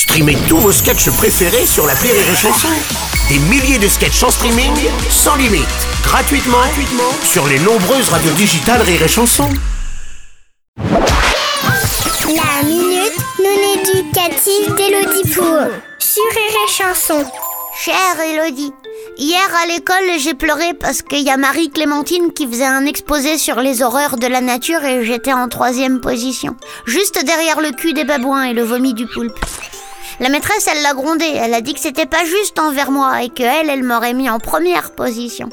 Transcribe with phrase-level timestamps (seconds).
[0.00, 2.68] Streamez tous vos sketchs préférés sur la Rire et Chanson.
[3.28, 4.72] Des milliers de sketchs en streaming,
[5.10, 5.68] sans limite,
[6.02, 9.50] gratuitement, gratuitement sur les nombreuses radios digitales Rire et Chanson.
[10.78, 15.68] La minute non éducative d'Élodie Pour
[15.98, 17.22] sur Rire et Chanson.
[17.78, 18.72] Chère Elodie,
[19.18, 23.60] hier à l'école j'ai pleuré parce qu'il y a Marie-Clémentine qui faisait un exposé sur
[23.60, 26.56] les horreurs de la nature et j'étais en troisième position,
[26.86, 29.38] juste derrière le cul des babouins et le vomi du poulpe.
[30.20, 31.24] La maîtresse, elle l'a grondé.
[31.24, 34.28] Elle a dit que c'était pas juste envers moi et que elle, elle m'aurait mis
[34.28, 35.48] en première position.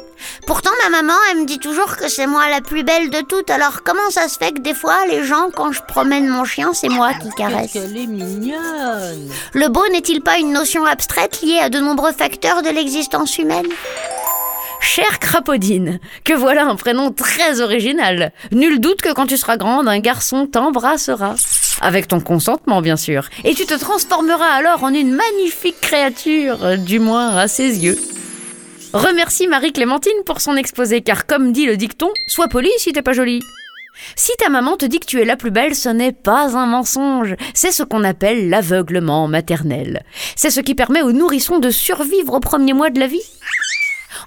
[0.45, 3.49] Pourtant, ma maman, elle me dit toujours que c'est moi la plus belle de toutes.
[3.49, 6.73] Alors, comment ça se fait que des fois, les gens, quand je promène mon chien,
[6.73, 7.71] c'est moi qui caresse?
[7.71, 12.61] Qu'elle est mignonne Le beau n'est-il pas une notion abstraite liée à de nombreux facteurs
[12.61, 13.67] de l'existence humaine?
[14.81, 18.33] Chère Crapaudine, que voilà un prénom très original.
[18.51, 21.35] Nul doute que quand tu seras grande, un garçon t'embrassera.
[21.81, 23.29] Avec ton consentement, bien sûr.
[23.43, 27.97] Et tu te transformeras alors en une magnifique créature, du moins à ses yeux.
[28.93, 33.13] Remercie Marie-Clémentine pour son exposé, car comme dit le dicton, sois poli si t'es pas
[33.13, 33.43] jolie.
[34.15, 36.65] Si ta maman te dit que tu es la plus belle, ce n'est pas un
[36.65, 37.35] mensonge.
[37.53, 40.03] C'est ce qu'on appelle l'aveuglement maternel.
[40.35, 43.25] C'est ce qui permet aux nourrissons de survivre au premier mois de la vie.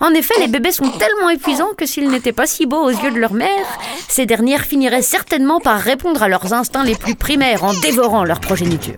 [0.01, 3.11] En effet, les bébés sont tellement épuisants que s'ils n'étaient pas si beaux aux yeux
[3.11, 3.67] de leur mère,
[4.09, 8.41] ces dernières finiraient certainement par répondre à leurs instincts les plus primaires en dévorant leur
[8.41, 8.97] progéniture.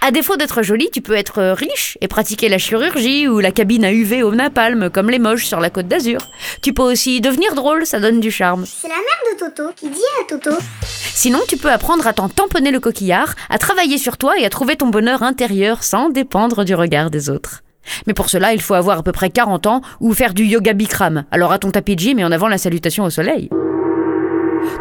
[0.00, 3.84] À défaut d'être jolie, tu peux être riche et pratiquer la chirurgie ou la cabine
[3.84, 6.20] à UV au napalm comme les moches sur la côte d'Azur.
[6.62, 8.64] Tu peux aussi devenir drôle, ça donne du charme.
[8.64, 12.28] C'est la mère de Toto qui dit à Toto Sinon, tu peux apprendre à t'en
[12.28, 16.64] tamponner le coquillard, à travailler sur toi et à trouver ton bonheur intérieur sans dépendre
[16.64, 17.62] du regard des autres.
[18.06, 20.72] Mais pour cela, il faut avoir à peu près 40 ans ou faire du yoga
[20.72, 21.24] bikram.
[21.30, 23.48] Alors à ton tapis de gym et en avant la salutation au soleil.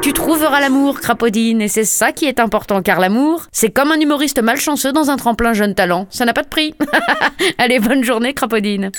[0.02, 4.00] Tu trouveras l'amour, Crapaudine, et c'est ça qui est important, car l'amour, c'est comme un
[4.00, 6.08] humoriste malchanceux dans un tremplin jeune talent.
[6.10, 6.74] Ça n'a pas de prix.
[7.58, 8.92] Allez, bonne journée, Crapaudine.